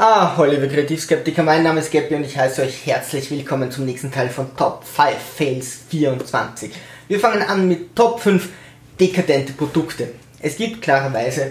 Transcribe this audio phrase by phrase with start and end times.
[0.00, 3.84] Ah, hallo liebe Kreativskeptiker, mein Name ist Gabby und ich heiße euch herzlich willkommen zum
[3.84, 6.70] nächsten Teil von Top 5 Fails 24.
[7.08, 8.48] Wir fangen an mit Top 5
[9.00, 10.10] dekadente Produkte.
[10.38, 11.50] Es gibt klarerweise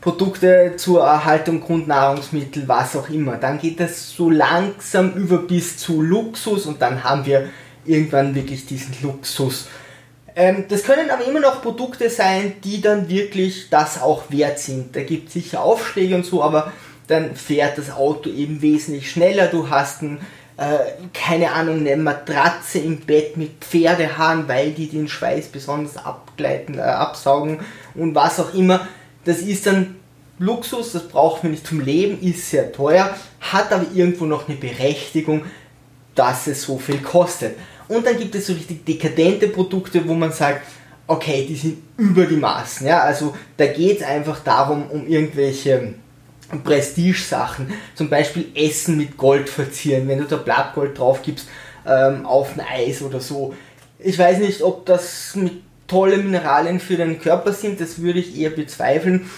[0.00, 3.36] Produkte zur Erhaltung Grundnahrungsmittel, was auch immer.
[3.36, 7.48] Dann geht es so langsam über bis zu Luxus und dann haben wir
[7.84, 9.68] irgendwann wirklich diesen Luxus.
[10.34, 14.96] Ähm, das können aber immer noch Produkte sein, die dann wirklich das auch wert sind.
[14.96, 16.72] Da gibt es sicher Aufschläge und so, aber
[17.06, 19.48] dann fährt das Auto eben wesentlich schneller.
[19.48, 20.18] Du hast ein,
[20.56, 20.78] äh,
[21.12, 26.82] keine Ahnung, eine Matratze im Bett mit Pferdehaaren, weil die den Schweiß besonders abgleiten, äh,
[26.82, 27.60] absaugen
[27.94, 28.86] und was auch immer.
[29.24, 29.96] Das ist dann
[30.38, 34.56] Luxus, das braucht man nicht zum Leben, ist sehr teuer, hat aber irgendwo noch eine
[34.56, 35.44] Berechtigung,
[36.14, 37.56] dass es so viel kostet.
[37.88, 40.62] Und dann gibt es so richtig dekadente Produkte, wo man sagt,
[41.06, 42.86] okay, die sind über die Maßen.
[42.86, 43.00] Ja?
[43.00, 45.94] Also da geht es einfach darum, um irgendwelche
[46.62, 51.48] Prestige-Sachen, zum Beispiel Essen mit Gold verzieren, wenn du da Blattgold drauf gibst
[51.86, 53.54] ähm, auf ein Eis oder so.
[53.98, 55.36] Ich weiß nicht, ob das
[55.86, 59.28] tolle Mineralien für deinen Körper sind, das würde ich eher bezweifeln.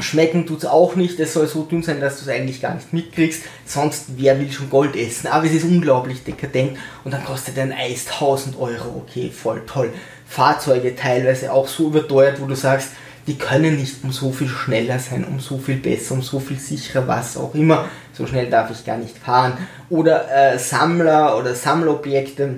[0.00, 2.74] Schmecken tut es auch nicht, es soll so dünn sein, dass du es eigentlich gar
[2.74, 7.24] nicht mitkriegst, sonst wer will schon Gold essen, aber es ist unglaublich dekadent und dann
[7.24, 9.92] kostet ein Eis 1000 Euro, okay, voll toll.
[10.26, 12.90] Fahrzeuge teilweise auch so überteuert, wo du sagst,
[13.28, 16.58] die können nicht um so viel schneller sein, um so viel besser, um so viel
[16.58, 17.84] sicherer, was auch immer.
[18.14, 19.58] So schnell darf ich gar nicht fahren.
[19.90, 22.54] Oder äh, Sammler oder Sammlerobjekte,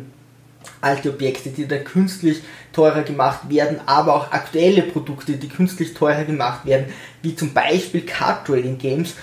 [0.80, 6.24] alte Objekte, die da künstlich teurer gemacht werden, aber auch aktuelle Produkte, die künstlich teurer
[6.24, 6.86] gemacht werden,
[7.20, 9.14] wie zum Beispiel Card Trading Games.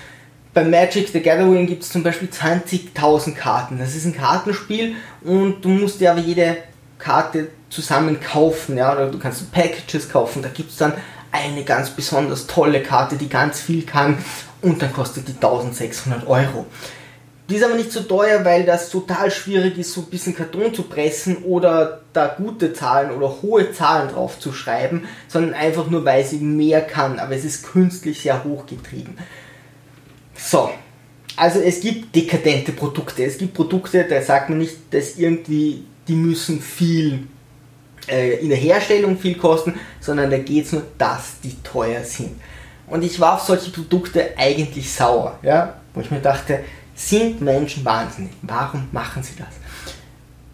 [0.54, 3.80] Bei Magic the Gathering gibt es zum Beispiel 20.000 Karten.
[3.80, 6.58] Das ist ein Kartenspiel und du musst dir aber jede
[6.98, 10.94] Karte zusammen kaufen, ja, oder du kannst Packages kaufen, da gibt es dann
[11.38, 14.18] eine ganz besonders tolle Karte, die ganz viel kann
[14.62, 16.66] und dann kostet die 1600 Euro.
[17.50, 20.74] Die ist aber nicht so teuer, weil das total schwierig ist, so ein bisschen Karton
[20.74, 26.04] zu pressen oder da gute Zahlen oder hohe Zahlen drauf zu schreiben, sondern einfach nur,
[26.04, 27.20] weil sie mehr kann.
[27.20, 29.18] Aber es ist künstlich sehr hochgetrieben.
[30.36, 30.70] So,
[31.38, 33.24] also es gibt dekadente Produkte.
[33.24, 37.28] Es gibt Produkte, da sagt man nicht, dass irgendwie, die müssen viel
[38.08, 42.40] äh, in der Herstellung viel kosten, sondern da geht es nur, dass die teuer sind.
[42.88, 45.76] Und ich war auf solche Produkte eigentlich sauer, ja?
[45.94, 46.64] wo ich mir dachte,
[46.96, 48.32] sind Menschen wahnsinnig?
[48.42, 49.48] Warum machen sie das?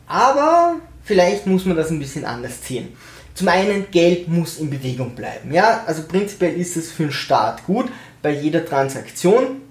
[0.08, 2.90] Aber vielleicht muss man das ein bisschen anders ziehen.
[3.36, 5.53] Zum einen, Geld muss in Bewegung bleiben.
[5.53, 5.84] Ja?
[5.88, 9.62] Also prinzipiell ist es für den Staat gut, bei jeder Transaktion.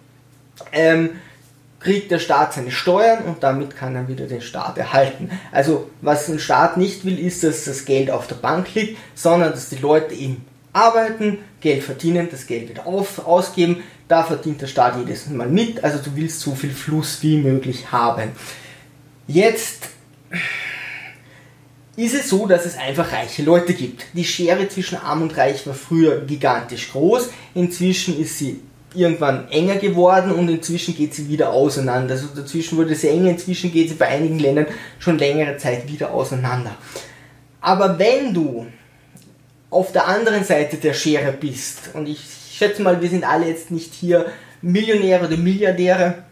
[0.73, 1.11] Ähm,
[1.83, 5.31] kriegt der Staat seine Steuern und damit kann er wieder den Staat erhalten.
[5.51, 9.51] Also was ein Staat nicht will, ist, dass das Geld auf der Bank liegt, sondern
[9.51, 13.83] dass die Leute eben arbeiten, Geld verdienen, das Geld wieder auf, ausgeben.
[14.09, 15.83] Da verdient der Staat jedes Mal mit.
[15.83, 18.33] Also du willst so viel Fluss wie möglich haben.
[19.27, 19.89] Jetzt
[21.97, 24.05] ist es so, dass es einfach reiche Leute gibt.
[24.15, 27.31] Die Schere zwischen Arm und Reich war früher gigantisch groß.
[27.55, 28.61] Inzwischen ist sie
[28.95, 32.15] irgendwann enger geworden und inzwischen geht sie wieder auseinander.
[32.15, 34.67] Also dazwischen wurde sie enger, inzwischen geht sie bei einigen Ländern
[34.99, 36.77] schon längere Zeit wieder auseinander.
[37.61, 38.67] Aber wenn du
[39.71, 42.21] auf der anderen Seite der Schere bist, und ich
[42.53, 44.27] schätze mal, wir sind alle jetzt nicht hier
[44.61, 46.25] Millionäre oder Milliardäre,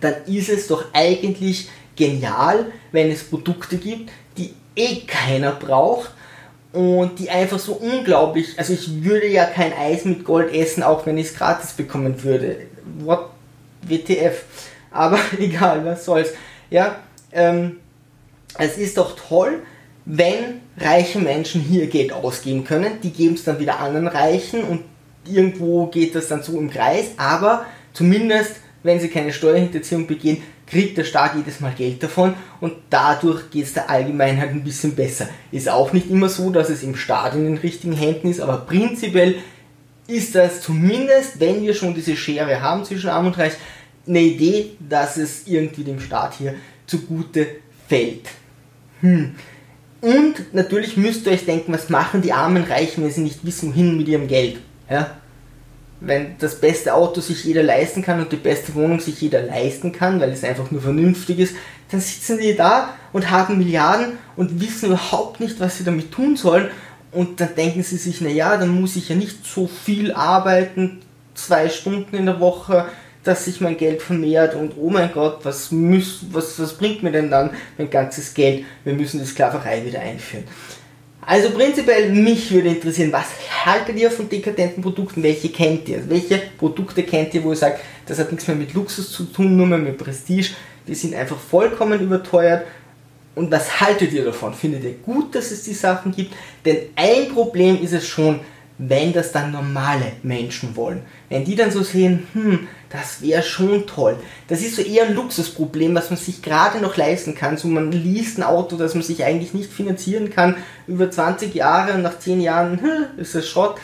[0.00, 6.12] dann ist es doch eigentlich genial, wenn es Produkte gibt, die eh keiner braucht
[6.72, 11.04] und die einfach so unglaublich, also ich würde ja kein Eis mit Gold essen, auch
[11.06, 12.66] wenn ich es gratis bekommen würde.
[13.00, 13.30] What?
[13.82, 14.44] WTF.
[14.90, 16.30] Aber egal, was soll's.
[16.70, 16.96] Ja,
[17.32, 17.78] ähm,
[18.58, 19.62] es ist doch toll,
[20.04, 23.00] wenn reiche Menschen hier Geld ausgeben können.
[23.02, 24.82] Die geben es dann wieder anderen Reichen und
[25.26, 30.96] irgendwo geht das dann so im Kreis, aber zumindest, wenn sie keine Steuerhinterziehung begehen, kriegt
[30.96, 35.28] der Staat jedes Mal Geld davon und dadurch geht es der Allgemeinheit ein bisschen besser.
[35.50, 38.56] Ist auch nicht immer so, dass es im Staat in den richtigen Händen ist, aber
[38.56, 39.36] prinzipiell
[40.06, 43.52] ist das zumindest, wenn wir schon diese Schere haben zwischen Arm und Reich,
[44.06, 46.54] eine Idee, dass es irgendwie dem Staat hier
[46.86, 47.46] zugute
[47.86, 48.30] fällt.
[49.02, 49.34] Hm.
[50.00, 53.68] Und natürlich müsst ihr euch denken, was machen die armen Reichen, wenn sie nicht wissen,
[53.68, 54.56] wohin mit ihrem Geld.
[54.90, 55.18] Ja?
[56.04, 59.92] Wenn das beste Auto sich jeder leisten kann und die beste Wohnung sich jeder leisten
[59.92, 61.54] kann, weil es einfach nur vernünftig ist,
[61.90, 66.36] dann sitzen die da und haben Milliarden und wissen überhaupt nicht, was sie damit tun
[66.36, 66.70] sollen.
[67.12, 71.00] Und dann denken sie sich, naja, dann muss ich ja nicht so viel arbeiten,
[71.34, 72.86] zwei Stunden in der Woche,
[73.22, 77.12] dass sich mein Geld vermehrt und oh mein Gott, was, muss, was, was bringt mir
[77.12, 78.64] denn dann mein ganzes Geld?
[78.82, 80.44] Wir müssen die Sklaverei wieder einführen.
[81.24, 83.26] Also prinzipiell, mich würde interessieren, was
[83.64, 85.22] haltet ihr von dekadenten Produkten?
[85.22, 86.02] Welche kennt ihr?
[86.08, 89.56] Welche Produkte kennt ihr, wo ihr sagt, das hat nichts mehr mit Luxus zu tun,
[89.56, 90.50] nur mehr mit Prestige?
[90.86, 92.66] Die sind einfach vollkommen überteuert.
[93.36, 94.52] Und was haltet ihr davon?
[94.52, 96.34] Findet ihr gut, dass es die Sachen gibt?
[96.64, 98.40] Denn ein Problem ist es schon,
[98.78, 101.02] wenn das dann normale Menschen wollen.
[101.32, 104.16] Wenn die dann so sehen, hm, das wäre schon toll.
[104.48, 107.56] Das ist so eher ein Luxusproblem, was man sich gerade noch leisten kann.
[107.56, 110.56] So man liest ein Auto, das man sich eigentlich nicht finanzieren kann,
[110.86, 113.80] über 20 Jahre und nach 10 Jahren hm, ist es Schrott.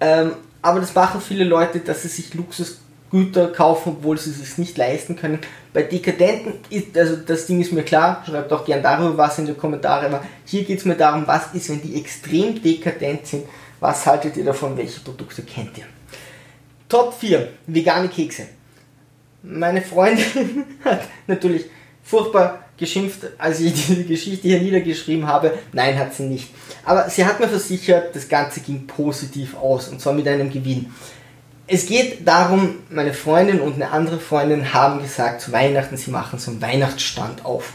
[0.00, 0.32] Ähm,
[0.62, 4.78] aber das machen viele Leute, dass sie sich Luxusgüter kaufen, obwohl sie es sich nicht
[4.78, 5.38] leisten können.
[5.74, 9.44] Bei Dekadenten ist, also das Ding ist mir klar, schreibt auch gern darüber was in
[9.44, 13.44] die Kommentare, aber hier geht es mir darum, was ist, wenn die extrem dekadent sind
[13.82, 14.76] was haltet ihr davon?
[14.76, 15.86] Welche Produkte kennt ihr?
[16.92, 17.48] Top 4.
[17.68, 18.48] Vegane Kekse.
[19.42, 21.64] Meine Freundin hat natürlich
[22.04, 25.54] furchtbar geschimpft, als ich diese Geschichte hier niedergeschrieben habe.
[25.72, 26.50] Nein, hat sie nicht.
[26.84, 30.92] Aber sie hat mir versichert, das Ganze ging positiv aus und zwar mit einem Gewinn.
[31.66, 36.38] Es geht darum, meine Freundin und eine andere Freundin haben gesagt, zu Weihnachten, sie machen
[36.38, 37.72] so einen Weihnachtsstand auf.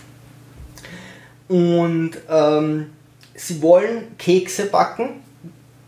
[1.47, 2.91] Und ähm,
[3.33, 5.23] sie wollen Kekse backen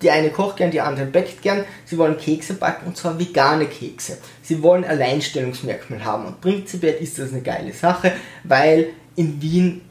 [0.02, 1.66] die eine kocht gern, die andere backt gern.
[1.86, 4.18] Sie wollen Kekse backen und zwar vegane Kekse.
[4.42, 8.14] Sie wollen Alleinstellungsmerkmal haben und prinzipiell ist das eine geile Sache,
[8.44, 9.82] weil in Wien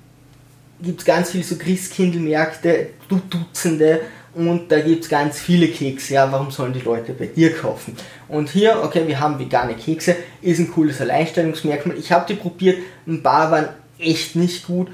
[0.80, 4.00] gibt es ganz viele so Christkindlmärkte, Dutzende
[4.34, 6.14] und da gibt es ganz viele Kekse.
[6.14, 7.96] Ja, warum sollen die Leute bei dir kaufen?
[8.28, 11.98] Und hier, okay, wir haben vegane Kekse, ist ein cooles Alleinstellungsmerkmal.
[11.98, 13.68] Ich habe die probiert, ein paar waren
[13.98, 14.88] echt nicht gut.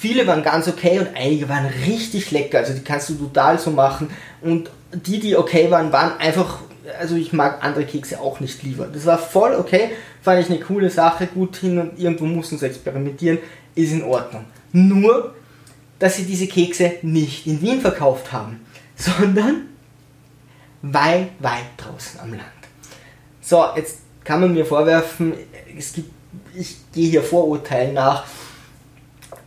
[0.00, 2.58] Viele waren ganz okay und einige waren richtig lecker.
[2.58, 4.08] Also die kannst du total so machen.
[4.40, 6.60] Und die, die okay waren, waren einfach,
[7.00, 8.86] also ich mag andere Kekse auch nicht lieber.
[8.86, 9.90] Das war voll okay,
[10.22, 13.38] fand ich eine coole Sache, gut hin und irgendwo mussten sie experimentieren,
[13.74, 14.44] ist in Ordnung.
[14.72, 15.34] Nur,
[15.98, 18.60] dass sie diese Kekse nicht in Wien verkauft haben,
[18.94, 19.66] sondern
[20.80, 22.44] weit, weit draußen am Land.
[23.40, 25.34] So, jetzt kann man mir vorwerfen,
[25.76, 26.12] es gibt,
[26.54, 28.24] ich gehe hier Vorurteilen nach,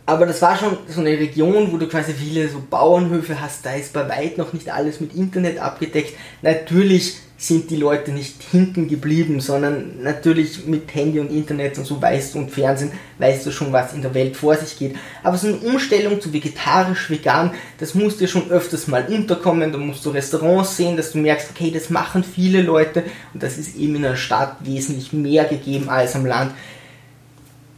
[0.04, 3.74] aber das war schon so eine Region, wo du quasi viele so Bauernhöfe hast, da
[3.74, 6.14] ist bei weit noch nicht alles mit Internet abgedeckt.
[6.42, 12.00] Natürlich sind die Leute nicht hinten geblieben, sondern natürlich mit Handy und Internet und so
[12.00, 14.94] weißt du und Fernsehen weißt du schon, was in der Welt vor sich geht.
[15.24, 19.72] Aber so eine Umstellung zu vegetarisch, vegan, das muss dir schon öfters mal unterkommen.
[19.72, 23.02] Da musst du Restaurants sehen, dass du merkst, okay, das machen viele Leute
[23.34, 26.52] und das ist eben in der Stadt wesentlich mehr gegeben als am Land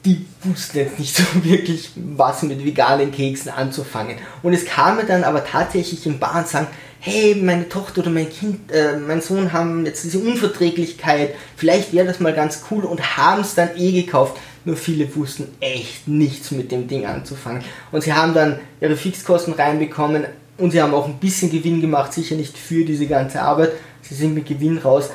[0.05, 4.17] die wussten jetzt nicht so wirklich, was mit veganen Keksen anzufangen.
[4.43, 6.67] Und es kam mir dann aber tatsächlich im Bar und sagen,
[7.01, 12.07] hey, meine Tochter oder mein Kind, äh, mein Sohn haben jetzt diese Unverträglichkeit, vielleicht wäre
[12.07, 14.39] das mal ganz cool und haben es dann eh gekauft.
[14.65, 17.63] Nur viele wussten echt nichts mit dem Ding anzufangen.
[17.93, 20.25] Und sie haben dann ihre Fixkosten reinbekommen
[20.57, 23.73] und sie haben auch ein bisschen Gewinn gemacht, sicher nicht für diese ganze Arbeit.
[24.01, 25.11] Sie sind mit Gewinn raus.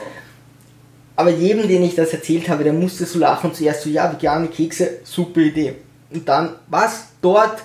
[1.19, 3.54] Aber jedem, den ich das erzählt habe, der musste so lachen.
[3.54, 5.75] Zuerst so, ja, vegane Kekse, super Idee.
[6.12, 7.07] Und dann, was?
[7.21, 7.62] Dort?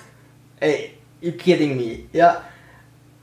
[0.59, 0.91] Ey,
[1.21, 1.99] you kidding me?
[2.11, 2.41] Ja,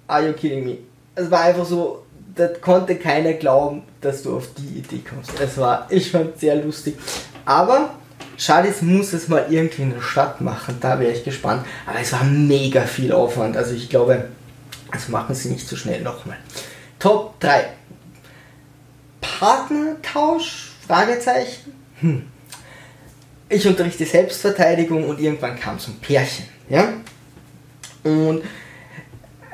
[0.06, 0.78] are you kidding me?
[1.14, 5.38] Es war einfach so, da konnte keiner glauben, dass du auf die Idee kommst.
[5.38, 6.96] Es war, ich fand sehr lustig.
[7.44, 7.90] Aber,
[8.38, 10.78] schade, es muss es mal irgendwie in der Stadt machen.
[10.80, 11.66] Da wäre ich gespannt.
[11.84, 13.54] Aber es war mega viel Aufwand.
[13.54, 14.30] Also ich glaube,
[14.92, 16.38] das machen sie nicht so schnell nochmal.
[16.98, 17.66] Top 3.
[19.42, 20.70] Partnertausch?
[20.86, 21.72] Fragezeichen.
[22.00, 22.22] Hm.
[23.48, 26.44] Ich unterrichte Selbstverteidigung und irgendwann kam so ein Pärchen.
[26.68, 26.92] Ja?
[28.04, 28.42] Und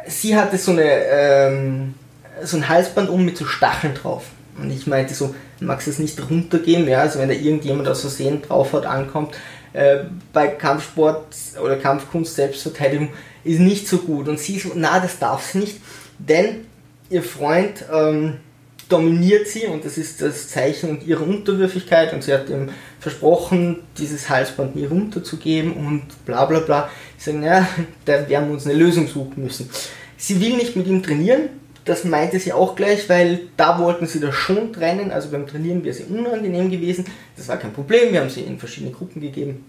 [0.06, 1.94] sie hatte so, eine, ähm,
[2.42, 4.24] so ein Halsband um mit so Stacheln drauf.
[4.58, 6.86] Und ich meinte so, magst du es nicht runtergehen?
[6.86, 9.36] Ja, also wenn da irgendjemand aus Versehen drauf hat, ankommt.
[9.72, 10.00] Äh,
[10.34, 13.08] bei Kampfsport oder Kampfkunst Selbstverteidigung
[13.42, 14.28] ist nicht so gut.
[14.28, 15.80] Und sie so, na, das darf sie nicht,
[16.18, 16.66] denn
[17.08, 18.40] ihr Freund ähm,
[18.88, 24.28] dominiert sie und das ist das Zeichen ihrer Unterwürfigkeit und sie hat ihm versprochen, dieses
[24.28, 26.90] Halsband nie runterzugeben und bla bla bla.
[27.16, 27.68] Ich sage, naja,
[28.04, 29.68] da werden wir uns eine Lösung suchen müssen.
[30.16, 31.50] Sie will nicht mit ihm trainieren,
[31.84, 35.84] das meinte sie auch gleich, weil da wollten sie das schon trennen, also beim Trainieren
[35.84, 37.04] wäre sie unangenehm gewesen,
[37.36, 39.64] das war kein Problem, wir haben sie in verschiedene Gruppen gegeben.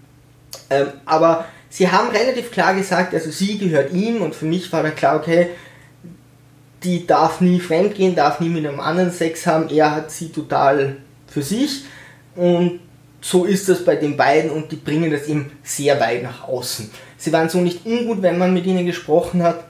[0.70, 4.84] Ähm, aber sie haben relativ klar gesagt, also sie gehört ihm und für mich war
[4.84, 5.50] dann klar, okay,
[6.84, 10.98] die darf nie fremdgehen, darf nie mit einem anderen Sex haben, er hat sie total
[11.28, 11.84] für sich.
[12.36, 12.80] Und
[13.22, 16.90] so ist das bei den beiden und die bringen das eben sehr weit nach außen.
[17.18, 19.66] Sie waren so nicht ungut, wenn man mit ihnen gesprochen hat,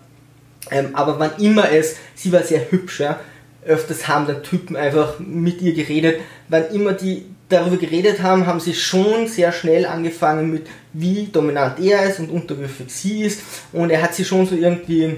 [0.70, 3.20] ähm, aber wann immer es, sie war sehr hübsch, ja,
[3.66, 8.60] öfters haben dann Typen einfach mit ihr geredet, wann immer die darüber geredet haben, haben
[8.60, 13.42] sie schon sehr schnell angefangen mit, wie dominant er ist und unterwürfig sie ist.
[13.74, 15.18] Und er hat sie schon so irgendwie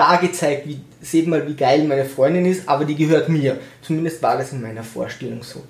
[0.00, 3.58] dargezeigt, wie, seht mal, wie geil meine Freundin ist, aber die gehört mir.
[3.82, 5.62] Zumindest war das in meiner Vorstellung so.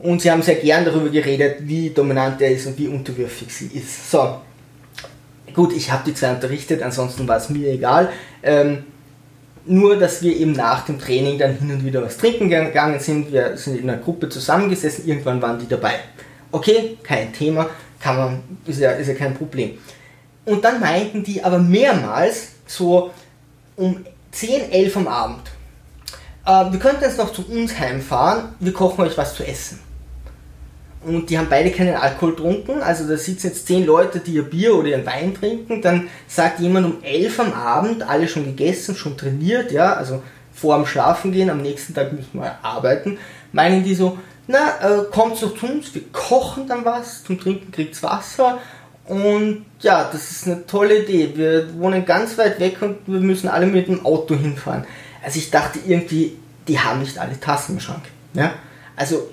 [0.00, 3.70] Und sie haben sehr gern darüber geredet, wie dominant er ist und wie unterwürfig sie
[3.78, 4.10] ist.
[4.10, 4.40] So,
[5.54, 8.10] gut, ich habe die zwei unterrichtet, ansonsten war es mir egal.
[8.42, 8.84] Ähm,
[9.64, 13.32] nur, dass wir eben nach dem Training dann hin und wieder was trinken gegangen sind.
[13.32, 15.94] Wir sind in einer Gruppe zusammengesessen, irgendwann waren die dabei.
[16.50, 19.78] Okay, kein Thema, kann man, ist ja, ist ja kein Problem.
[20.44, 23.12] Und dann meinten die aber mehrmals, so
[23.76, 25.50] um 10, 11 am Abend,
[26.46, 29.80] äh, wir könnten jetzt noch zu uns heimfahren, wir kochen euch was zu essen
[31.04, 32.82] und die haben beide keinen Alkohol getrunken.
[32.82, 35.82] Also da sitzen jetzt zehn Leute, die ihr Bier oder ihren Wein trinken.
[35.82, 40.76] Dann sagt jemand um elf am Abend, alle schon gegessen, schon trainiert, ja, also vor
[40.76, 43.18] dem Schlafen gehen, am nächsten Tag müssen wir arbeiten.
[43.52, 47.72] Meinen die so, na, äh, kommt doch zu uns, wir kochen dann was, zum Trinken
[47.72, 48.58] kriegt's Wasser.
[49.06, 51.32] Und ja, das ist eine tolle Idee.
[51.34, 54.84] Wir wohnen ganz weit weg und wir müssen alle mit dem Auto hinfahren.
[55.24, 56.36] Also ich dachte irgendwie,
[56.68, 58.04] die haben nicht alle Tassen im Schrank.
[58.34, 58.54] Ja?
[58.96, 59.28] Also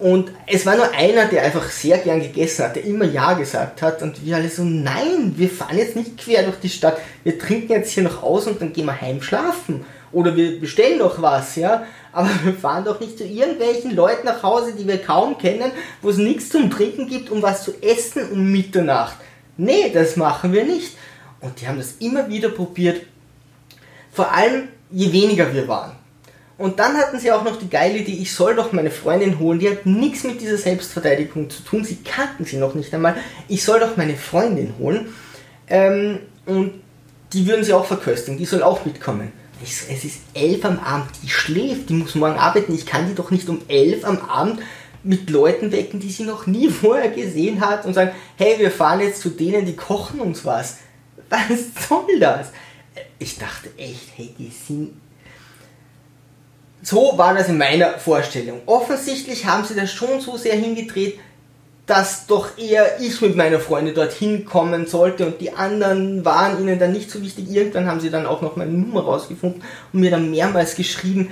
[0.00, 3.82] und es war nur einer, der einfach sehr gern gegessen hat, der immer Ja gesagt
[3.82, 4.00] hat.
[4.00, 6.96] Und wir alle so, nein, wir fahren jetzt nicht quer durch die Stadt.
[7.22, 9.84] Wir trinken jetzt hier noch aus und dann gehen wir heim schlafen.
[10.10, 11.84] Oder wir bestellen noch was, ja.
[12.12, 15.70] Aber wir fahren doch nicht zu irgendwelchen Leuten nach Hause, die wir kaum kennen,
[16.02, 19.16] wo es nichts zum Trinken gibt, um was zu essen um Mitternacht.
[19.56, 20.96] Nee, das machen wir nicht.
[21.40, 23.02] Und die haben das immer wieder probiert.
[24.12, 25.92] Vor allem, je weniger wir waren.
[26.60, 29.58] Und dann hatten sie auch noch die geile Idee, ich soll doch meine Freundin holen,
[29.58, 33.16] die hat nichts mit dieser Selbstverteidigung zu tun, sie kannten sie noch nicht einmal,
[33.48, 35.08] ich soll doch meine Freundin holen
[35.68, 36.74] ähm, und
[37.32, 39.32] die würden sie auch verköstigen, die soll auch mitkommen.
[39.62, 43.30] Es ist elf am Abend, die schläft, die muss morgen arbeiten, ich kann die doch
[43.30, 44.60] nicht um elf am Abend
[45.02, 49.00] mit Leuten wecken, die sie noch nie vorher gesehen hat und sagen, hey, wir fahren
[49.00, 50.78] jetzt zu denen, die kochen uns was.
[51.28, 52.48] Was soll das?
[53.18, 54.94] Ich dachte echt, hey, die sind
[56.82, 58.62] so war das in meiner Vorstellung.
[58.66, 61.18] Offensichtlich haben sie das schon so sehr hingedreht,
[61.90, 66.78] dass doch eher ich mit meiner Freundin dorthin kommen sollte und die anderen waren ihnen
[66.78, 67.50] dann nicht so wichtig.
[67.50, 69.60] Irgendwann haben sie dann auch noch meine Nummer rausgefunden
[69.92, 71.30] und mir dann mehrmals geschrieben,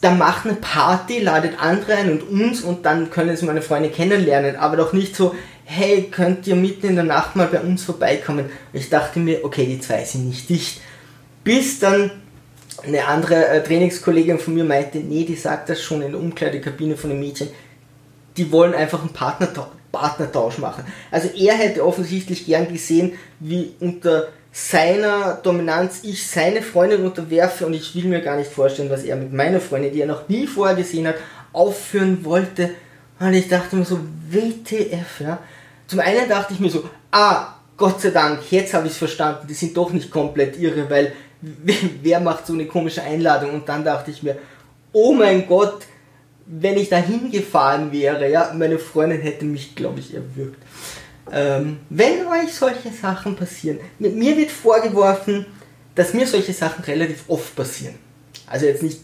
[0.00, 3.88] da macht eine Party, ladet andere ein und uns und dann können sie meine Freunde
[3.88, 7.84] kennenlernen, aber doch nicht so, hey, könnt ihr mitten in der Nacht mal bei uns
[7.84, 8.46] vorbeikommen?
[8.72, 10.80] Ich dachte mir, okay, die zwei sind nicht dicht.
[11.44, 12.10] Bis dann
[12.84, 16.96] eine andere äh, Trainingskollegin von mir meinte, nee, die sagt das schon in der Umkleidekabine
[16.96, 17.48] von den Mädchen,
[18.36, 20.84] die wollen einfach einen Partnertausch, Partnertausch machen.
[21.10, 27.74] Also er hätte offensichtlich gern gesehen, wie unter seiner Dominanz ich seine Freundin unterwerfe und
[27.74, 30.46] ich will mir gar nicht vorstellen, was er mit meiner Freundin, die er noch nie
[30.46, 31.16] vorher gesehen hat,
[31.52, 32.70] aufführen wollte.
[33.20, 33.98] Und ich dachte mir so,
[34.30, 35.38] WTF, ja.
[35.86, 39.46] Zum einen dachte ich mir so, ah, Gott sei Dank, jetzt habe ich es verstanden,
[39.46, 41.12] die sind doch nicht komplett irre, weil
[42.02, 43.50] wer macht so eine komische Einladung?
[43.50, 44.36] Und dann dachte ich mir,
[44.92, 45.82] oh mein Gott,
[46.46, 50.62] wenn ich da hingefahren wäre, ja, meine Freundin hätte mich, glaube ich, erwürgt.
[51.32, 55.46] Ähm, wenn euch solche Sachen passieren, mit mir wird vorgeworfen,
[55.94, 57.96] dass mir solche Sachen relativ oft passieren.
[58.46, 59.00] Also jetzt nicht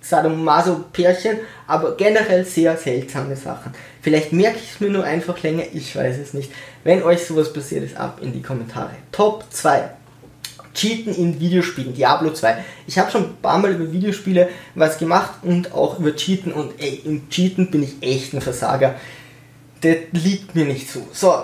[0.00, 3.72] Sadomaso-Pärchen, aber generell sehr seltsame Sachen.
[4.00, 6.52] Vielleicht merke ich es mir nur einfach länger, ich weiß es nicht.
[6.84, 8.90] Wenn euch sowas passiert ist, ab in die Kommentare.
[9.10, 9.90] Top 2.
[10.76, 12.64] Cheaten in Videospielen, Diablo 2.
[12.86, 16.74] Ich habe schon ein paar Mal über Videospiele was gemacht und auch über Cheaten und
[16.78, 18.94] ey, im Cheaten bin ich echt ein Versager.
[19.80, 21.08] Das liegt mir nicht so.
[21.12, 21.34] So,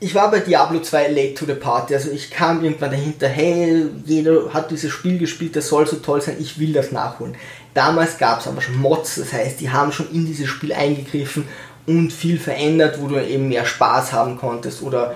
[0.00, 3.86] ich war bei Diablo 2 late to the party, also ich kam irgendwann dahinter, hey,
[4.04, 7.36] jeder hat dieses Spiel gespielt, das soll so toll sein, ich will das nachholen.
[7.72, 11.44] Damals gab es aber schon Mods, das heißt, die haben schon in dieses Spiel eingegriffen
[11.86, 15.14] und viel verändert, wo du eben mehr Spaß haben konntest oder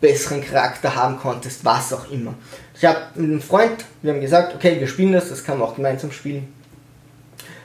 [0.00, 2.34] besseren Charakter haben konntest, was auch immer.
[2.78, 5.68] Ich habe mit einem Freund, wir haben gesagt, okay, wir spielen das, das kann man
[5.68, 6.48] auch gemeinsam spielen.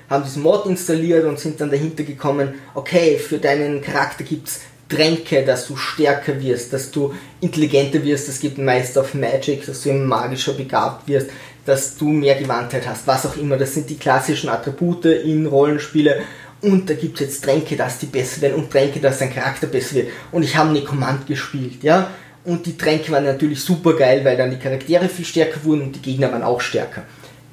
[0.10, 4.62] Haben diesen Mod installiert und sind dann dahinter gekommen, okay, für deinen Charakter gibt es
[4.88, 9.84] Tränke, dass du stärker wirst, dass du intelligenter wirst, es gibt meist auf Magic, dass
[9.84, 11.30] du eben magischer begabt wirst,
[11.66, 13.58] dass du mehr Gewandtheit hast, was auch immer.
[13.58, 16.24] Das sind die klassischen Attribute in Rollenspiele
[16.62, 19.68] und da gibt es jetzt Tränke, dass die besser werden und Tränke, dass dein Charakter
[19.68, 20.10] besser wird.
[20.32, 22.12] Und ich habe eine Command gespielt, ja.
[22.44, 25.96] Und die Tränke waren natürlich super geil, weil dann die Charaktere viel stärker wurden und
[25.96, 27.04] die Gegner waren auch stärker.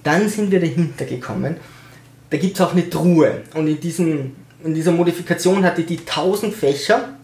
[0.03, 1.57] Dann sind wir dahinter gekommen.
[2.31, 3.43] Da gibt es auch eine Truhe.
[3.55, 7.15] Und in, diesem, in dieser Modifikation hatte die 1000 Fächer.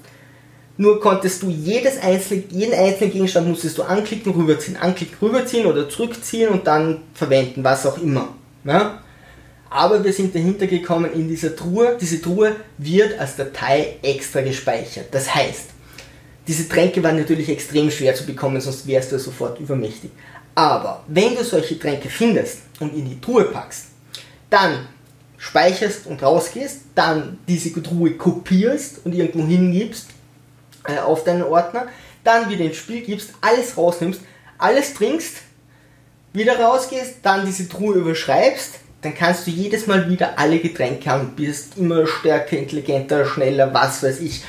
[0.77, 5.89] Nur konntest du jedes einzelne, jeden einzelnen Gegenstand musstest du anklicken, rüberziehen, anklicken, rüberziehen oder
[5.89, 8.35] zurückziehen und dann verwenden, was auch immer.
[8.65, 9.01] Ja?
[9.71, 11.97] Aber wir sind dahinter gekommen in dieser Truhe.
[12.01, 15.07] Diese Truhe wird als Datei extra gespeichert.
[15.13, 15.74] Das heißt,
[16.47, 20.11] diese Tränke waren natürlich extrem schwer zu bekommen, sonst wärst du sofort übermächtig.
[20.55, 23.87] Aber wenn du solche Tränke findest und in die Truhe packst,
[24.51, 24.87] dann
[25.39, 30.07] speicherst und rausgehst, dann diese Truhe kopierst und irgendwo hingibst
[30.87, 31.89] äh, auf deinen Ordner,
[32.23, 34.21] dann wieder ins Spiel gibst, alles rausnimmst,
[34.59, 35.37] alles trinkst,
[36.33, 41.35] wieder rausgehst, dann diese Truhe überschreibst, dann kannst du jedes Mal wieder alle Getränke haben,
[41.37, 44.43] bist immer stärker, intelligenter, schneller, was weiß ich.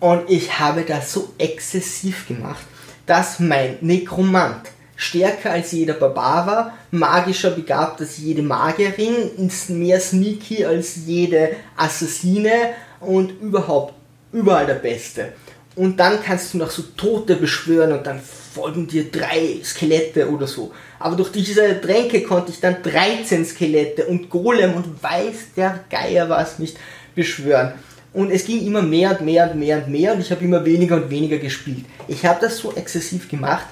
[0.00, 2.64] Und ich habe das so exzessiv gemacht,
[3.06, 10.00] dass mein Nekromant stärker als jeder Barbar war, magischer begabt als jede Magierin, ist mehr
[10.00, 12.70] sneaky als jede Assassine
[13.00, 13.94] und überhaupt
[14.32, 15.32] überall der Beste.
[15.76, 20.46] Und dann kannst du noch so Tote beschwören und dann folgen dir drei Skelette oder
[20.46, 20.72] so.
[21.00, 26.28] Aber durch diese Tränke konnte ich dann 13 Skelette und Golem und weiß der Geier
[26.28, 26.76] was nicht
[27.16, 27.74] beschwören.
[28.14, 30.64] Und es ging immer mehr und mehr und mehr und mehr und ich habe immer
[30.64, 31.84] weniger und weniger gespielt.
[32.06, 33.66] Ich habe das so exzessiv gemacht.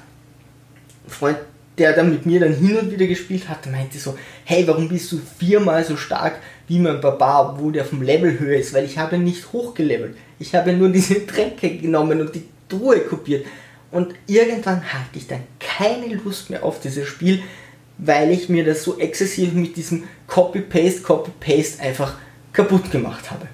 [1.06, 1.38] Ein Freund,
[1.78, 5.12] der dann mit mir dann hin und wieder gespielt hat, meinte so, hey, warum bist
[5.12, 8.74] du viermal so stark wie mein Barbar, obwohl der vom Level höher ist?
[8.74, 10.16] Weil ich habe nicht hochgelevelt.
[10.40, 13.46] Ich habe nur diese Tränke genommen und die Truhe kopiert.
[13.92, 17.42] Und irgendwann hatte ich dann keine Lust mehr auf dieses Spiel,
[17.98, 22.16] weil ich mir das so exzessiv mit diesem Copy-Paste, Copy-Paste einfach
[22.52, 23.46] kaputt gemacht habe.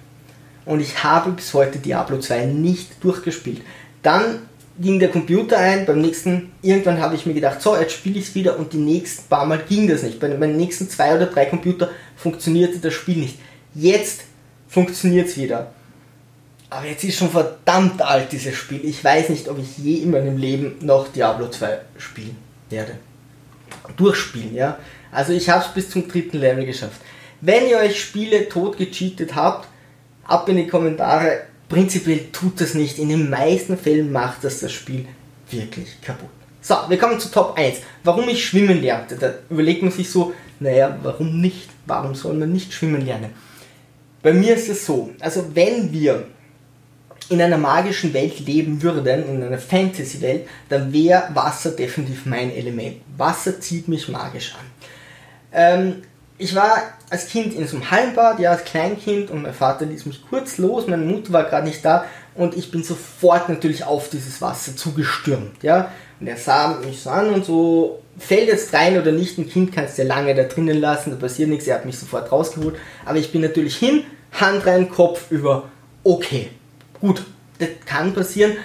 [0.68, 3.62] Und ich habe bis heute Diablo 2 nicht durchgespielt.
[4.02, 4.40] Dann
[4.78, 8.28] ging der Computer ein, beim nächsten, irgendwann habe ich mir gedacht, so, jetzt spiele ich
[8.28, 10.20] es wieder und die nächsten paar Mal ging das nicht.
[10.20, 13.38] Bei meinen nächsten zwei oder drei Computer funktionierte das Spiel nicht.
[13.74, 14.24] Jetzt
[14.68, 15.72] funktioniert es wieder.
[16.68, 18.84] Aber jetzt ist schon verdammt alt dieses Spiel.
[18.84, 22.36] Ich weiß nicht, ob ich je in meinem Leben noch Diablo 2 spielen
[22.68, 22.92] werde.
[23.96, 24.78] Durchspielen, ja.
[25.10, 27.00] Also ich habe es bis zum dritten Level geschafft.
[27.40, 29.67] Wenn ihr euch Spiele tot gecheatet habt,
[30.28, 31.42] ab in die Kommentare.
[31.68, 32.98] Prinzipiell tut das nicht.
[32.98, 35.06] In den meisten Fällen macht das das Spiel
[35.50, 36.30] wirklich kaputt.
[36.60, 37.78] So, wir kommen zu Top 1.
[38.04, 39.16] Warum ich schwimmen lernte.
[39.16, 41.68] Da überlegt man sich so, naja, warum nicht?
[41.86, 43.30] Warum soll man nicht schwimmen lernen?
[44.22, 46.26] Bei mir ist es so, also wenn wir
[47.30, 52.96] in einer magischen Welt leben würden, in einer Fantasy-Welt, dann wäre Wasser definitiv mein Element.
[53.16, 54.66] Wasser zieht mich magisch an.
[55.52, 56.02] Ähm,
[56.38, 60.06] ich war als Kind in so einem Hallenbad, ja, als Kleinkind und mein Vater ließ
[60.06, 64.08] mich kurz los, meine Mutter war gerade nicht da und ich bin sofort natürlich auf
[64.08, 65.90] dieses Wasser zugestürmt, ja.
[66.20, 69.72] Und er sah mich so an und so, fällt jetzt rein oder nicht, ein Kind
[69.72, 72.76] kannst du ja lange da drinnen lassen, da passiert nichts, er hat mich sofort rausgeholt,
[73.04, 75.68] aber ich bin natürlich hin, Hand rein, Kopf über,
[76.04, 76.48] okay,
[77.00, 77.22] Gut,
[77.58, 78.56] das kann passieren.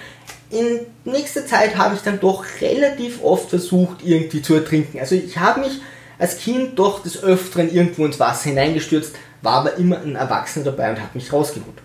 [0.50, 4.98] In nächster Zeit habe ich dann doch relativ oft versucht, irgendwie zu ertrinken.
[5.00, 5.80] Also ich habe mich
[6.24, 10.88] als Kind doch des Öfteren irgendwo ins Wasser hineingestürzt, war aber immer ein Erwachsener dabei
[10.88, 11.76] und hat mich rausgeholt.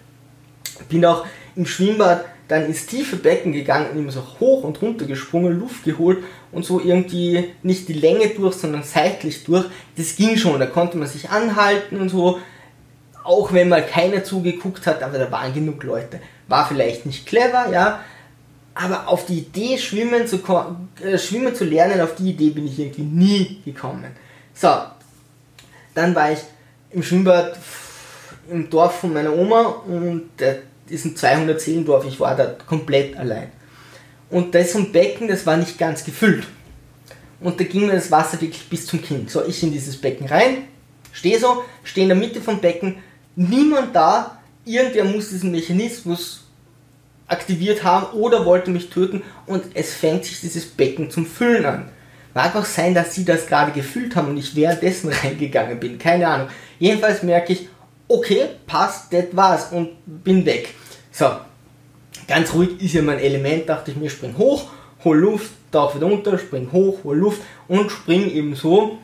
[0.87, 1.25] Bin auch
[1.57, 5.83] im Schwimmbad dann ins tiefe Becken gegangen und immer so hoch und runter gesprungen, Luft
[5.83, 6.19] geholt
[6.53, 9.65] und so irgendwie nicht die Länge durch, sondern seitlich durch.
[9.97, 12.39] Das ging schon, da konnte man sich anhalten und so,
[13.25, 16.21] auch wenn mal keiner zugeguckt hat, aber da waren genug Leute.
[16.47, 17.99] War vielleicht nicht clever, ja,
[18.73, 20.39] aber auf die Idee, schwimmen zu,
[21.03, 24.28] äh, schwimmen zu lernen, auf die Idee bin ich irgendwie nie gekommen.
[24.59, 24.67] So,
[25.93, 26.39] dann war ich
[26.91, 27.57] im Schwimmbad
[28.49, 30.57] im Dorf von meiner Oma und das
[30.89, 33.51] ist ein 200 Seelendorf, ich war da komplett allein.
[34.29, 36.45] Und das ist ein Becken, das war nicht ganz gefüllt.
[37.39, 39.29] Und da ging mir das Wasser wirklich bis zum Kinn.
[39.29, 40.67] So, ich in dieses Becken rein,
[41.13, 42.97] stehe so, stehe in der Mitte vom Becken,
[43.37, 46.43] niemand da, irgendwer muss diesen Mechanismus
[47.27, 51.89] aktiviert haben oder wollte mich töten und es fängt sich dieses Becken zum Füllen an.
[52.33, 55.97] Mag auch sein, dass sie das gerade gefüllt haben und ich währenddessen reingegangen bin.
[55.97, 56.47] Keine Ahnung.
[56.79, 57.67] Jedenfalls merke ich,
[58.07, 60.73] okay, passt, das war's und bin weg.
[61.11, 61.27] So,
[62.27, 64.65] ganz ruhig ist ja mein Element, dachte ich mir, spring hoch,
[65.03, 68.97] hol Luft, tauch wieder runter, spring hoch, hol Luft und spring eben so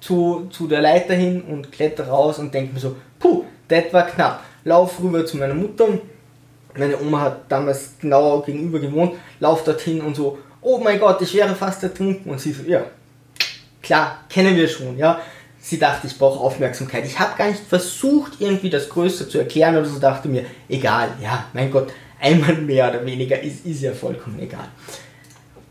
[0.00, 4.06] zu, zu der Leiter hin und kletter raus und denke mir so, puh, das war
[4.06, 4.44] knapp.
[4.64, 5.86] Lauf rüber zu meiner Mutter.
[6.76, 9.14] Meine Oma hat damals genau gegenüber gewohnt.
[9.40, 12.30] Lauf dorthin und so, oh mein Gott, ich wäre fast ertrunken.
[12.30, 12.84] Und sie so, ja,
[13.82, 15.20] klar, kennen wir schon, ja.
[15.60, 17.06] Sie dachte, ich brauche Aufmerksamkeit.
[17.06, 21.10] Ich habe gar nicht versucht, irgendwie das Größte zu erklären oder so, dachte mir, egal,
[21.22, 24.68] ja, mein Gott, einmal mehr oder weniger ist, ist ja vollkommen egal.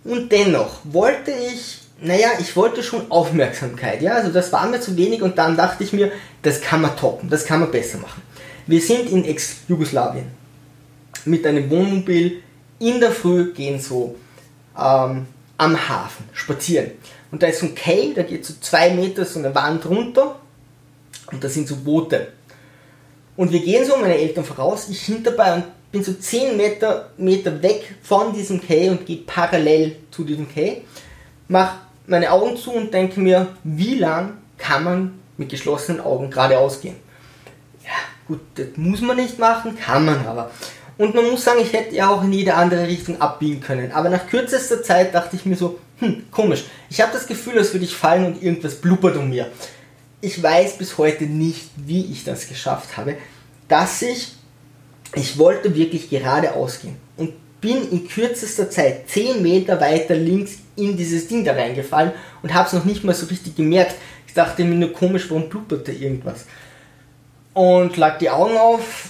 [0.04, 4.98] Und dennoch wollte ich naja, ich wollte schon Aufmerksamkeit, ja, also das war mir zu
[4.98, 8.24] wenig und dann dachte ich mir, das kann man toppen, das kann man besser machen.
[8.66, 10.26] Wir sind in Ex-Jugoslawien
[11.26, 12.42] mit einem Wohnmobil
[12.80, 14.16] in der Früh gehen so
[14.82, 16.92] ähm, am Hafen spazieren.
[17.32, 20.40] Und da ist so ein Cave, da geht so zwei Meter so eine Wand runter
[21.32, 22.34] Und das sind so Boote.
[23.38, 27.62] Und wir gehen so, meine Eltern voraus, ich hinterbei und bin so 10 Meter, Meter
[27.62, 30.82] weg von diesem Quai und gehe parallel zu diesem Quai.
[31.48, 31.76] Mach
[32.08, 36.96] meine Augen zu und denke mir, wie lang kann man mit geschlossenen Augen geradeaus gehen?
[37.84, 37.92] Ja,
[38.28, 40.52] gut, das muss man nicht machen, kann man aber.
[41.02, 43.92] Und man muss sagen, ich hätte ja auch in jede andere Richtung abbiegen können.
[43.92, 46.66] Aber nach kürzester Zeit dachte ich mir so, hm, komisch.
[46.92, 49.50] Ich habe das Gefühl, als würde ich fallen und irgendwas blubbert um mir.
[50.22, 53.18] Ich weiß bis heute nicht, wie ich das geschafft habe,
[53.68, 54.34] dass ich,
[55.16, 60.96] ich wollte wirklich geradeaus gehen und bin in kürzester Zeit 10 Meter weiter links in
[60.98, 62.12] dieses Ding da reingefallen
[62.44, 63.96] und habe es noch nicht mal so richtig gemerkt.
[64.28, 66.46] Ich dachte mir nur komisch, warum blubberte irgendwas.
[67.56, 69.10] Und lag die Augen auf,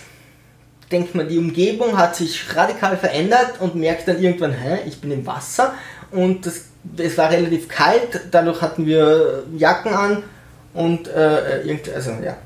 [0.92, 5.12] denkt man, die Umgebung hat sich radikal verändert und merkt dann irgendwann, hä, ich bin
[5.12, 5.74] im Wasser
[6.12, 6.66] und das,
[6.98, 10.24] es war relativ kalt, dadurch hatten wir Jacken an
[10.74, 12.38] und äh, irgend, also ja.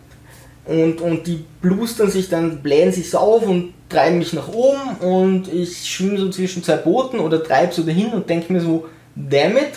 [0.65, 4.97] Und, und die blustern sich dann, blähen sich so auf und treiben mich nach oben
[4.99, 8.87] und ich schwimme so zwischen zwei Booten oder treibe so dahin und denke mir so,
[9.15, 9.73] damn it,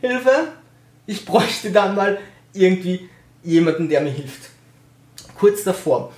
[0.00, 0.48] Hilfe,
[1.06, 2.18] ich bräuchte dann mal
[2.52, 3.08] irgendwie
[3.44, 4.50] jemanden, der mir hilft.
[5.38, 6.12] Kurz davor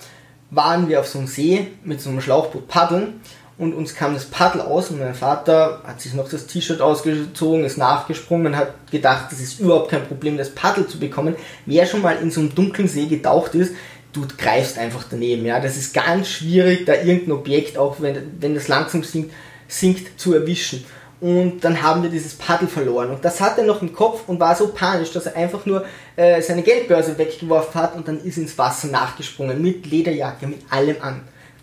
[0.51, 3.21] waren wir auf so einem See mit so einem Schlauchboot paddeln
[3.59, 7.65] und uns kam das Paddel aus und mein Vater hat sich noch das T-Shirt ausgezogen,
[7.65, 11.37] ist nachgesprungen und hat gedacht, das ist überhaupt kein Problem, das Paddel zu bekommen.
[11.65, 13.75] Wer schon mal in so einem dunklen See getaucht ist,
[14.13, 15.47] du greifst einfach daneben.
[15.47, 19.33] Ja, das ist ganz schwierig, da irgendein Objekt, auch wenn, wenn das langsam sinkt,
[19.69, 20.85] sinkt, zu erwischen
[21.21, 23.11] und dann haben wir dieses Paddel verloren.
[23.11, 25.85] Und das hat er noch im Kopf und war so panisch, dass er einfach nur
[26.17, 30.97] äh, seine Geldbörse weggeworfen hat und dann ist ins Wasser nachgesprungen mit Lederjacke, mit allem
[31.01, 31.23] an.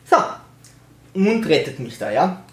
[0.10, 0.18] So,
[1.14, 2.44] und rettet mich da, ja.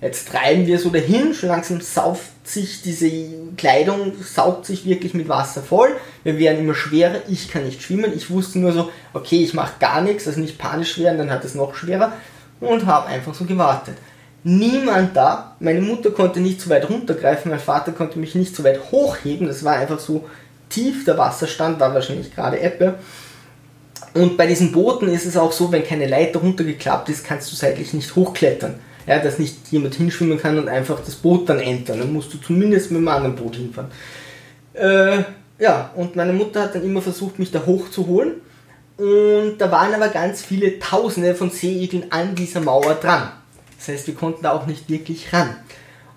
[0.00, 3.10] Jetzt treiben wir so dahin, schon langsam sauft sich diese
[3.56, 5.96] Kleidung, saugt sich wirklich mit Wasser voll.
[6.22, 8.12] Wir werden immer schwerer, ich kann nicht schwimmen.
[8.14, 11.44] Ich wusste nur so, okay, ich mache gar nichts, also nicht panisch werden, dann hat
[11.44, 12.12] es noch schwerer
[12.60, 13.96] und habe einfach so gewartet
[14.44, 15.56] niemand da.
[15.60, 19.46] Meine Mutter konnte nicht so weit runtergreifen, mein Vater konnte mich nicht so weit hochheben.
[19.46, 20.24] Das war einfach so
[20.68, 22.94] tief, der Wasserstand war wahrscheinlich gerade Ebbe.
[24.14, 27.56] Und bei diesen Booten ist es auch so, wenn keine Leiter runtergeklappt ist, kannst du
[27.56, 28.74] seitlich nicht hochklettern.
[29.06, 31.98] Ja, dass nicht jemand hinschwimmen kann und einfach das Boot dann entern.
[31.98, 33.90] Dann musst du zumindest mit einem anderen Boot hinfahren.
[34.74, 35.22] Äh,
[35.58, 38.34] ja, und meine Mutter hat dann immer versucht, mich da hochzuholen.
[38.98, 43.30] Und da waren aber ganz viele Tausende von Seeigeln an dieser Mauer dran.
[43.78, 45.56] Das heißt, wir konnten da auch nicht wirklich ran.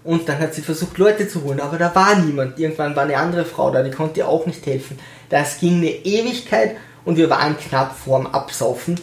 [0.04, 2.58] Und dann hat sie versucht, Leute zu holen, aber da war niemand.
[2.60, 4.97] Irgendwann war eine andere Frau da, die konnte ihr auch nicht helfen.
[5.30, 9.00] Das ging eine Ewigkeit und wir waren knapp vorm Absaufen,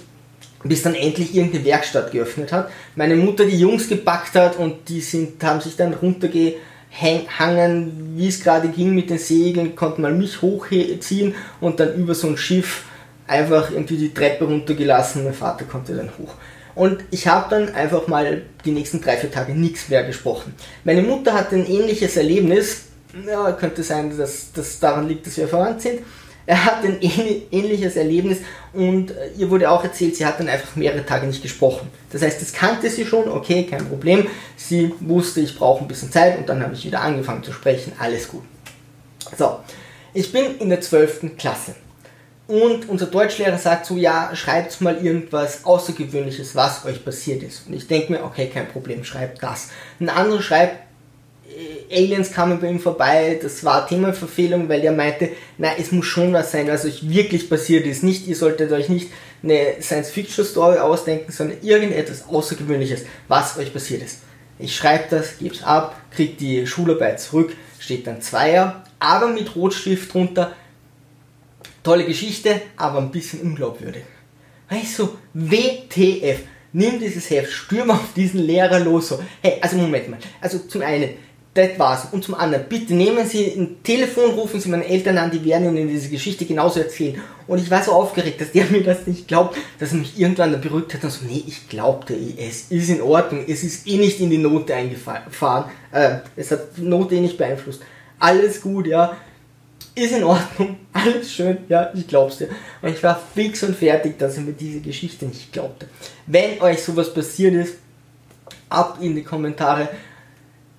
[0.64, 2.68] bis dann endlich irgendeine Werkstatt geöffnet hat.
[2.96, 8.42] Meine Mutter die Jungs gepackt hat und die sind, haben sich dann runtergehangen, wie es
[8.42, 12.82] gerade ging mit den Segeln, konnten mal mich hochziehen und dann über so ein Schiff
[13.28, 15.22] einfach irgendwie die Treppe runtergelassen.
[15.22, 16.34] Mein Vater konnte dann hoch.
[16.78, 20.54] Und ich habe dann einfach mal die nächsten drei, vier Tage nichts mehr gesprochen.
[20.84, 22.82] Meine Mutter hatte ein ähnliches Erlebnis.
[23.26, 26.02] Ja, könnte sein, dass das daran liegt, dass wir verwandt sind.
[26.46, 28.38] Er hat ein ähnliches Erlebnis
[28.72, 31.88] und äh, ihr wurde auch erzählt, sie hat dann einfach mehrere Tage nicht gesprochen.
[32.12, 34.28] Das heißt, das kannte sie schon, okay, kein Problem.
[34.56, 37.92] Sie wusste, ich brauche ein bisschen Zeit und dann habe ich wieder angefangen zu sprechen,
[37.98, 38.44] alles gut.
[39.36, 39.58] So,
[40.14, 41.36] ich bin in der 12.
[41.36, 41.74] Klasse.
[42.48, 47.66] Und unser Deutschlehrer sagt so, ja, schreibt mal irgendwas Außergewöhnliches, was euch passiert ist.
[47.66, 49.68] Und ich denke mir, okay, kein Problem, schreibt das.
[50.00, 50.76] Ein anderer schreibt,
[51.46, 56.06] äh, Aliens kamen bei ihm vorbei, das war Themenverfehlung, weil er meinte, na, es muss
[56.06, 58.02] schon was sein, was euch wirklich passiert ist.
[58.02, 59.10] Nicht, ihr solltet euch nicht
[59.42, 64.20] eine Science-Fiction-Story ausdenken, sondern irgendetwas Außergewöhnliches, was euch passiert ist.
[64.58, 69.54] Ich schreibe das, gebe es ab, kriege die Schularbeit zurück, steht dann Zweier, aber mit
[69.54, 70.52] Rotstift drunter,
[71.88, 74.02] tolle Geschichte, aber ein bisschen unglaubwürdig.
[74.68, 76.40] Weißt du, WTF,
[76.74, 79.08] nimm dieses Heft, stürm auf diesen Lehrer los.
[79.08, 79.18] So.
[79.40, 80.18] Hey, also Moment mal.
[80.38, 81.08] Also zum einen,
[81.54, 82.08] das war's.
[82.12, 85.74] Und zum anderen, bitte nehmen Sie ein Telefon, rufen Sie meine Eltern an, die werden
[85.74, 87.22] Ihnen diese Geschichte genauso erzählen.
[87.46, 90.52] Und ich war so aufgeregt, dass der mir das nicht glaubt, dass er mich irgendwann
[90.52, 93.96] da beruhigt hat und so, nee, ich glaubte, es ist in Ordnung, es ist eh
[93.96, 97.80] nicht in die Note eingefahren, äh, es hat die Note eh nicht beeinflusst.
[98.18, 99.16] Alles gut, ja
[99.94, 102.48] ist in Ordnung, alles schön, ja, ich glaub's dir.
[102.82, 105.88] Und ich war fix und fertig, dass er mir diese Geschichte nicht glaubte.
[106.26, 107.74] Wenn euch sowas passiert ist,
[108.68, 109.88] ab in die Kommentare.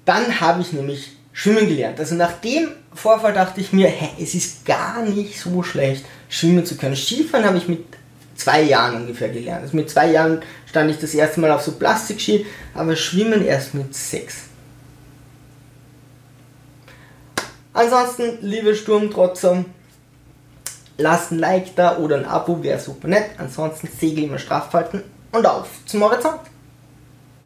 [0.05, 1.99] Dann habe ich nämlich schwimmen gelernt.
[1.99, 6.65] Also nach dem Vorfall dachte ich mir, hey, es ist gar nicht so schlecht, schwimmen
[6.65, 6.95] zu können.
[6.95, 7.85] Skifahren habe ich mit
[8.35, 9.63] zwei Jahren ungefähr gelernt.
[9.63, 13.73] Also mit zwei Jahren stand ich das erste Mal auf so Plastikski, aber schwimmen erst
[13.73, 14.48] mit sechs.
[17.79, 19.63] Ansonsten, liebe Sturmtrotzer,
[20.97, 23.29] lasst ein Like da oder ein Abo, wäre super nett.
[23.37, 26.41] Ansonsten segel immer straff halten und auf zum Horizont.